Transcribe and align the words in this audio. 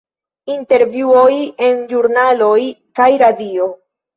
Intervjuoj 0.53 1.35
en 1.67 1.83
ĵurnaloj 1.93 2.59
kaj 3.01 3.11
radio. 3.27 3.71